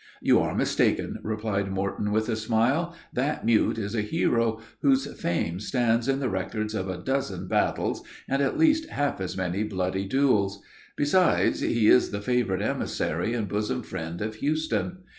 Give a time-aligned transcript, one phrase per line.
[0.19, 5.59] "You are mistaken," replied Morton, with a smile; "that mute is a hero whose fame
[5.59, 10.07] stands in the records of a dozen battles, and at least half as many bloody
[10.07, 10.59] duels.
[10.97, 15.03] Besides, he is the favorite emissary and bosom friend of Houston.